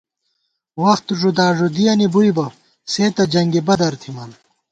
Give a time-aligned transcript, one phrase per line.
[0.83, 2.45] وخت ݫُداݫُدِیَنی بُوئی بہ،
[2.91, 4.31] سے تہ جنگِ بدَر تھِمان